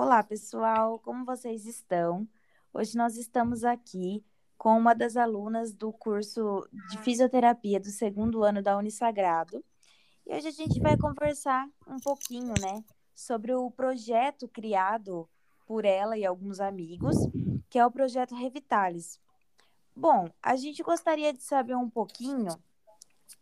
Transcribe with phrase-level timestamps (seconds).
[0.00, 2.24] Olá, pessoal, como vocês estão?
[2.72, 4.24] Hoje nós estamos aqui
[4.56, 9.62] com uma das alunas do curso de fisioterapia do segundo ano da Unisagrado.
[10.24, 15.28] E hoje a gente vai conversar um pouquinho, né, sobre o projeto criado
[15.66, 17.16] por ela e alguns amigos,
[17.68, 19.20] que é o projeto Revitalis.
[19.96, 22.56] Bom, a gente gostaria de saber um pouquinho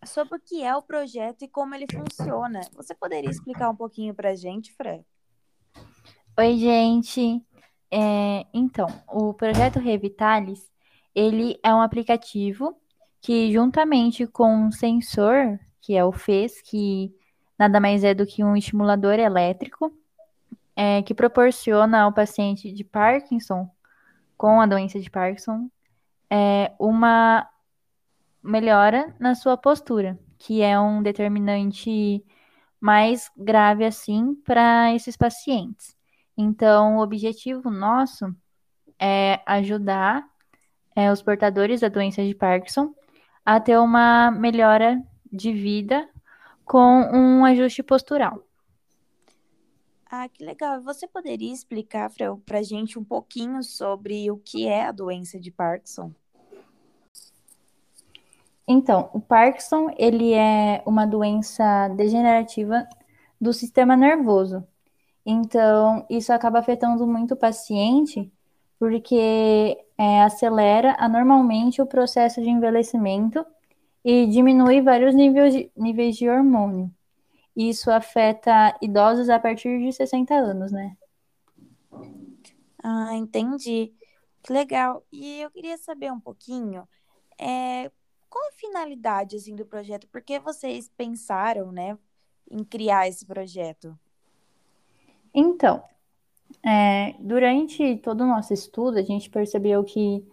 [0.06, 2.62] sobre o que é o projeto e como ele funciona.
[2.72, 5.04] Você poderia explicar um pouquinho para a gente, Fran?
[6.38, 7.42] Oi, gente.
[7.90, 10.70] É, então, o projeto Revitalis,
[11.14, 12.76] ele é um aplicativo
[13.22, 17.14] que, juntamente com um sensor, que é o FES, que
[17.58, 19.90] nada mais é do que um estimulador elétrico,
[20.76, 23.70] é, que proporciona ao paciente de Parkinson,
[24.36, 25.70] com a doença de Parkinson,
[26.30, 27.48] é, uma
[28.42, 32.22] melhora na sua postura, que é um determinante
[32.80, 35.95] mais grave assim para esses pacientes.
[36.36, 38.34] Então, o objetivo nosso
[38.98, 40.26] é ajudar
[40.94, 42.94] é, os portadores da doença de Parkinson
[43.44, 46.08] a ter uma melhora de vida
[46.64, 48.42] com um ajuste postural.
[50.10, 50.80] Ah, que legal.
[50.82, 52.10] Você poderia explicar
[52.44, 56.12] para a gente um pouquinho sobre o que é a doença de Parkinson?
[58.68, 62.88] Então, o Parkinson, ele é uma doença degenerativa
[63.40, 64.66] do sistema nervoso.
[65.28, 68.32] Então, isso acaba afetando muito o paciente,
[68.78, 73.44] porque é, acelera anormalmente o processo de envelhecimento
[74.04, 76.88] e diminui vários níveis de, níveis de hormônio.
[77.56, 80.96] Isso afeta idosos a partir de 60 anos, né?
[82.80, 83.92] Ah, entendi.
[84.44, 85.04] Que legal.
[85.10, 86.86] E eu queria saber um pouquinho,
[87.36, 87.90] é,
[88.30, 90.06] qual a finalidade assim do projeto?
[90.06, 91.98] Por que vocês pensaram, né,
[92.48, 93.98] em criar esse projeto?
[95.36, 95.82] Então,
[96.64, 100.26] é, durante todo o nosso estudo, a gente percebeu que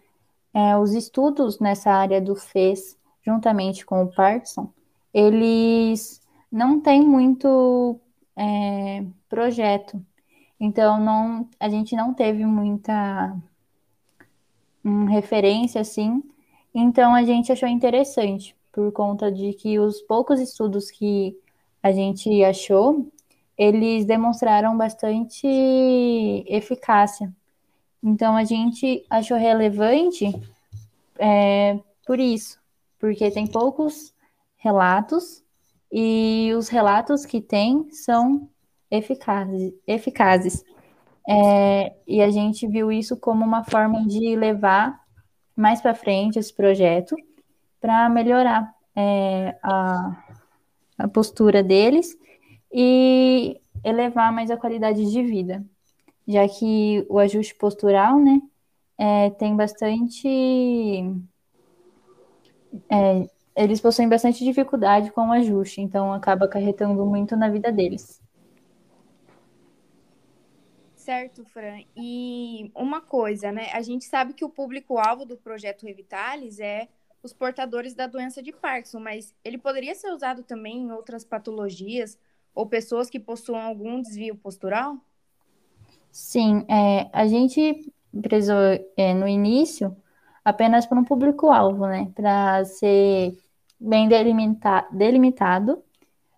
[0.54, 4.72] é, os estudos nessa área do FES, juntamente com o Parkinson,
[5.14, 6.22] eles
[6.52, 8.00] não têm muito
[8.36, 10.02] é, projeto.
[10.60, 13.36] Então, não, a gente não teve muita
[14.84, 16.24] um, referência assim
[16.74, 21.38] então a gente achou interessante, por conta de que os poucos estudos que
[21.84, 23.06] a gente achou,
[23.64, 25.48] eles demonstraram bastante
[26.48, 27.34] eficácia.
[28.04, 30.26] Então a gente achou relevante
[31.18, 32.60] é, por isso,
[33.00, 34.14] porque tem poucos
[34.58, 35.42] relatos
[35.92, 38.50] e os relatos que tem são
[38.92, 39.74] eficazes.
[39.88, 40.66] eficazes.
[41.28, 45.00] É, e a gente viu isso como uma forma de levar
[45.56, 47.16] mais para frente esse projeto
[47.80, 50.24] para melhorar é, a,
[50.98, 52.18] a postura deles
[52.74, 55.64] e elevar mais a qualidade de vida,
[56.28, 58.42] já que o ajuste postural, né,
[58.98, 60.28] é, tem bastante.
[62.90, 68.22] É, eles possuem bastante dificuldade com o ajuste, então acaba acarretando muito na vida deles.
[70.96, 71.82] Certo, Fran.
[71.96, 73.70] E uma coisa, né?
[73.74, 76.88] A gente sabe que o público-alvo do projeto Revitalis é
[77.22, 82.18] os portadores da doença de Parkinson, mas ele poderia ser usado também em outras patologias
[82.54, 84.98] ou pessoas que possuam algum desvio postural?
[86.12, 87.92] Sim, é, a gente
[88.22, 88.58] prezou
[88.96, 89.96] é, no início
[90.46, 92.12] apenas para um público-alvo, né?
[92.16, 93.38] Para ser
[93.80, 95.84] bem delimita delimitado,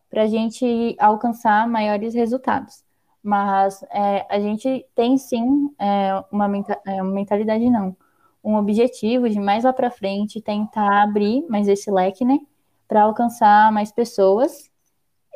[0.10, 2.84] para a gente alcançar maiores resultados.
[3.22, 6.50] Mas é, a gente tem sim é, uma,
[6.88, 7.96] é, uma mentalidade, não,
[8.44, 12.40] um objetivo de mais lá para frente tentar abrir mais esse leque, né,
[12.88, 14.72] para alcançar mais pessoas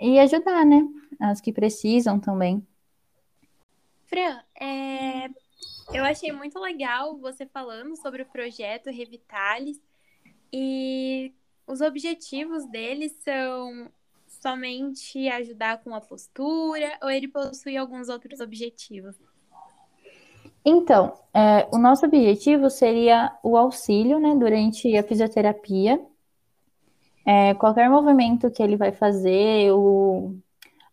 [0.02, 0.88] e ajudar, né,
[1.20, 2.66] as que precisam também.
[4.06, 5.28] Fran, é,
[5.94, 9.80] eu achei muito legal você falando sobre o projeto Revitalis
[10.52, 11.34] e
[11.68, 13.92] os objetivos deles são
[14.28, 19.16] somente ajudar com a postura ou ele possui alguns outros objetivos?
[20.64, 26.00] Então, é, o nosso objetivo seria o auxílio, né, durante a fisioterapia.
[27.26, 30.36] É, qualquer movimento que ele vai fazer, o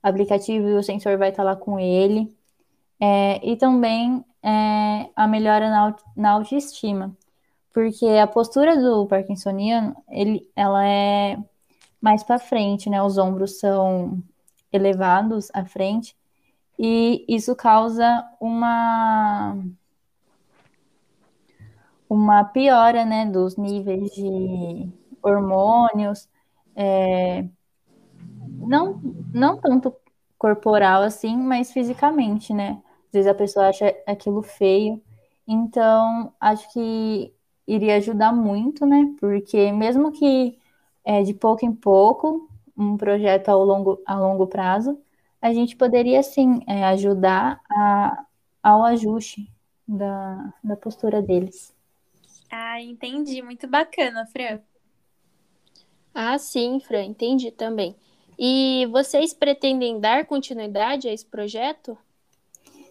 [0.03, 2.35] aplicativo e o sensor vai estar lá com ele.
[3.01, 7.17] É, e também é, a melhora na, na autoestima,
[7.73, 11.39] porque a postura do parkinsoniano, ele, ela é
[12.01, 13.03] mais para frente, né?
[13.03, 14.23] Os ombros são
[14.73, 16.17] elevados à frente
[16.79, 19.57] e isso causa uma
[22.09, 24.89] uma piora, né, dos níveis de
[25.27, 26.29] hormônios,
[26.75, 27.45] é,
[28.59, 29.01] não
[29.33, 29.95] não tanto
[30.39, 32.83] corporal assim, mas fisicamente, né?
[33.09, 35.03] Às vezes a pessoa acha aquilo feio.
[35.47, 37.33] Então, acho que
[37.67, 39.15] iria ajudar muito, né?
[39.21, 40.59] Porque mesmo que
[41.05, 44.99] é, de pouco em pouco, um projeto ao longo, a longo prazo,
[45.41, 48.25] a gente poderia sim é, ajudar a,
[48.63, 49.51] ao ajuste
[49.87, 51.75] da, da postura deles.
[52.51, 53.43] Ah, entendi.
[53.43, 54.61] Muito bacana, Fran.
[56.19, 57.95] Ah, sim, Fran, entendi também.
[58.39, 61.95] E vocês pretendem dar continuidade a esse projeto?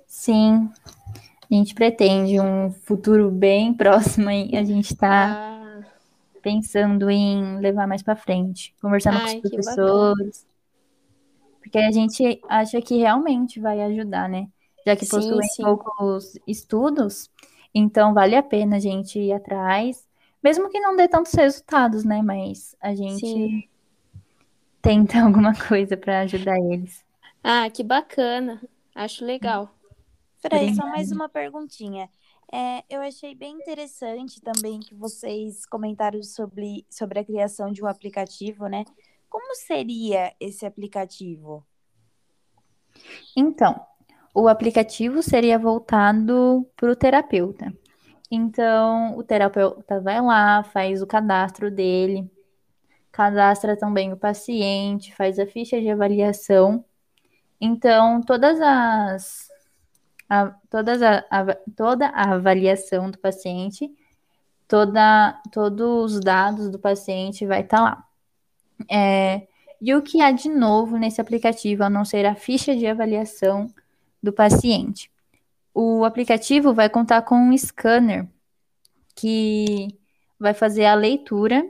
[0.05, 0.69] Sim,
[1.49, 5.83] a gente pretende um futuro bem próximo e a gente está ah.
[6.39, 10.47] pensando em levar mais para frente, conversando Ai, com os professores.
[11.61, 14.47] Porque a gente acha que realmente vai ajudar, né?
[14.85, 17.31] Já que possuem poucos estudos,
[17.73, 20.05] então vale a pena a gente ir atrás,
[20.45, 22.21] mesmo que não dê tantos resultados, né?
[22.21, 23.67] Mas a gente sim.
[24.79, 27.03] tenta alguma coisa para ajudar eles.
[27.43, 28.61] Ah, que bacana.
[28.93, 29.75] Acho legal.
[30.37, 32.07] Frei, só mais uma perguntinha.
[32.53, 37.87] É, eu achei bem interessante também que vocês comentaram sobre, sobre a criação de um
[37.87, 38.85] aplicativo, né?
[39.27, 41.65] Como seria esse aplicativo?
[43.35, 43.83] Então,
[44.31, 47.73] o aplicativo seria voltado para o terapeuta.
[48.35, 52.29] Então, o terapeuta vai lá, faz o cadastro dele,
[53.09, 56.83] cadastra também o paciente, faz a ficha de avaliação.
[57.61, 59.49] Então, todas as
[60.29, 63.89] a, todas a, a, toda a avaliação do paciente,
[64.67, 68.05] toda, todos os dados do paciente vai estar tá lá.
[68.91, 69.47] É,
[69.81, 73.67] e o que há de novo nesse aplicativo, a não ser a ficha de avaliação
[74.21, 75.09] do paciente?
[75.77, 78.25] O aplicativo vai contar com um scanner
[79.13, 79.89] que
[80.39, 81.69] vai fazer a leitura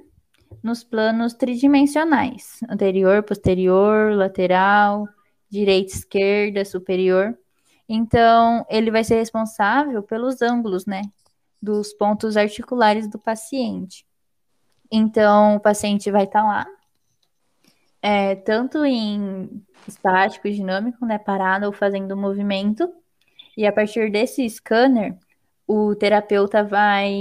[0.61, 5.07] nos planos tridimensionais, anterior, posterior, lateral,
[5.49, 7.35] direita, esquerda, superior.
[7.89, 11.01] Então, ele vai ser responsável pelos ângulos, né,
[11.59, 14.05] dos pontos articulares do paciente.
[14.91, 16.67] Então, o paciente vai estar tá lá,
[18.03, 22.87] é, tanto em estático, dinâmico, né, parado ou fazendo movimento.
[23.57, 25.17] E a partir desse scanner,
[25.67, 27.11] o terapeuta vai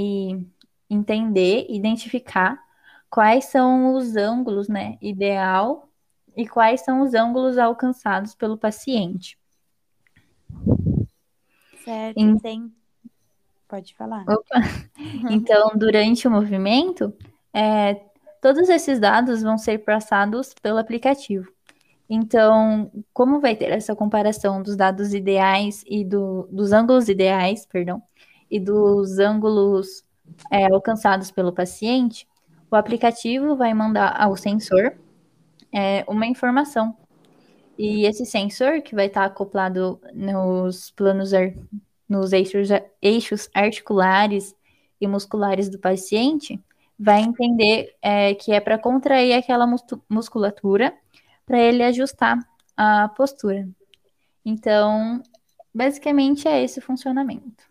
[0.90, 2.62] entender, identificar
[3.08, 5.88] quais são os ângulos, né, ideal
[6.36, 9.38] e quais são os ângulos alcançados pelo paciente.
[11.84, 12.38] Certo, em...
[12.38, 12.72] tem...
[13.68, 14.24] Pode falar.
[14.28, 14.60] Opa.
[15.30, 17.12] Então, durante o movimento,
[17.52, 17.94] é,
[18.40, 21.50] todos esses dados vão ser passados pelo aplicativo.
[22.08, 28.02] Então, como vai ter essa comparação dos dados ideais e do, dos ângulos ideais, perdão,
[28.50, 30.04] e dos ângulos
[30.50, 32.28] é, alcançados pelo paciente,
[32.70, 34.94] o aplicativo vai mandar ao sensor
[35.72, 36.96] é, uma informação.
[37.76, 41.30] E esse sensor, que vai estar acoplado nos planos,
[42.08, 42.68] nos eixos,
[43.02, 44.54] eixos articulares
[45.00, 46.62] e musculares do paciente,
[46.98, 49.66] vai entender é, que é para contrair aquela
[50.08, 50.94] musculatura
[51.46, 52.38] para ele ajustar
[52.76, 53.68] a postura.
[54.44, 55.22] Então,
[55.74, 57.64] basicamente é esse o funcionamento.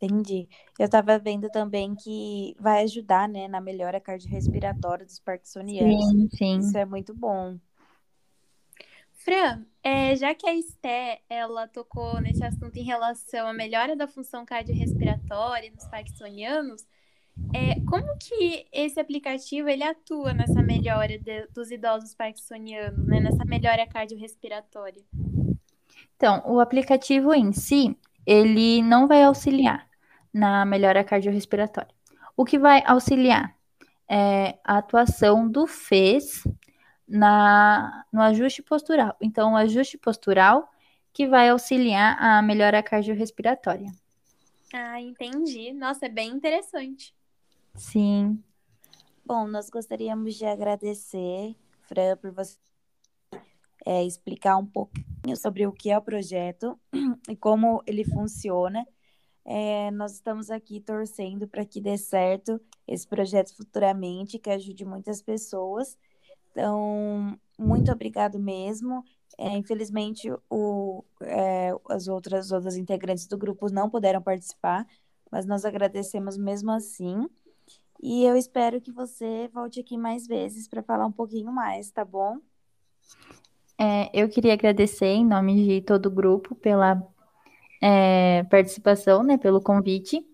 [0.00, 0.48] Entendi.
[0.78, 6.08] Eu estava vendo também que vai ajudar, né, na melhora cardiorrespiratória dos parkinsonianos.
[6.08, 6.58] Sim, sim.
[6.58, 7.58] Isso é muito bom.
[9.14, 14.06] Fran, é, já que a Esté, ela tocou nesse assunto em relação à melhora da
[14.06, 16.86] função cardiorrespiratória nos parkinsonianos,
[17.52, 23.44] é, como que esse aplicativo ele atua nessa melhora de, dos idosos parkinsonianos, né, nessa
[23.44, 25.02] melhora cardiorrespiratória?
[26.16, 29.88] Então, o aplicativo em si, ele não vai auxiliar
[30.32, 31.94] na melhora cardiorrespiratória.
[32.36, 33.56] O que vai auxiliar
[34.08, 36.44] é a atuação do FES
[37.08, 39.16] na, no ajuste postural.
[39.20, 40.68] Então, o ajuste postural
[41.12, 43.90] que vai auxiliar a melhora cardiorrespiratória.
[44.72, 45.72] Ah, entendi.
[45.72, 47.14] Nossa, é bem interessante.
[47.74, 48.42] Sim.
[49.24, 52.56] Bom, nós gostaríamos de agradecer, Fran, por você
[53.84, 56.78] é, explicar um pouquinho sobre o que é o projeto
[57.28, 58.86] e como ele funciona.
[59.44, 65.22] É, nós estamos aqui torcendo para que dê certo esse projeto futuramente, que ajude muitas
[65.22, 65.96] pessoas
[66.58, 69.04] então, muito obrigado mesmo.
[69.38, 74.84] É, infelizmente, o, é, as outras, outras integrantes do grupo não puderam participar,
[75.30, 77.28] mas nós agradecemos mesmo assim.
[78.00, 82.04] E eu espero que você volte aqui mais vezes para falar um pouquinho mais, tá
[82.04, 82.38] bom?
[83.78, 87.02] É, eu queria agradecer em nome de todo o grupo pela
[87.80, 90.24] é, participação, né, pelo convite.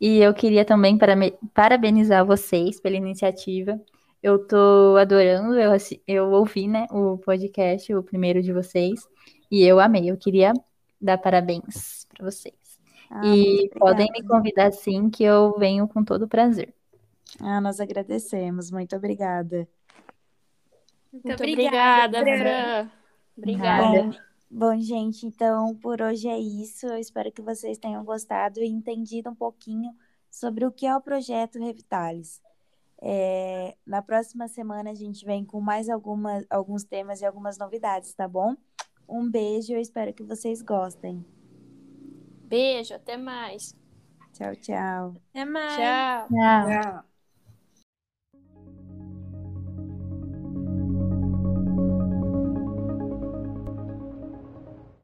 [0.00, 0.98] E eu queria também
[1.54, 3.80] parabenizar vocês pela iniciativa.
[4.22, 5.70] Eu tô adorando, eu,
[6.06, 9.06] eu ouvi, né, o podcast, o primeiro de vocês,
[9.50, 10.10] e eu amei.
[10.10, 10.52] Eu queria
[11.00, 12.54] dar parabéns para vocês.
[13.10, 16.74] Ah, e podem me convidar sim, que eu venho com todo prazer.
[17.40, 18.70] Ah, nós agradecemos.
[18.70, 19.68] Muito obrigada.
[21.12, 22.90] Muito, Muito obrigada, obrigada, Fran.
[23.36, 24.02] Obrigada.
[24.02, 24.12] Bom,
[24.50, 26.86] bom, gente, então por hoje é isso.
[26.86, 29.94] Eu espero que vocês tenham gostado e entendido um pouquinho
[30.30, 32.42] sobre o que é o projeto Revitalis.
[33.00, 38.14] É, na próxima semana a gente vem com mais algumas, alguns temas e algumas novidades,
[38.14, 38.56] tá bom?
[39.08, 41.24] Um beijo, eu espero que vocês gostem.
[42.44, 43.76] Beijo, até mais.
[44.32, 45.16] Tchau, tchau.
[45.30, 45.76] Até mais.
[45.76, 46.28] Tchau.
[46.28, 46.82] Tchau.
[46.82, 47.13] Tchau.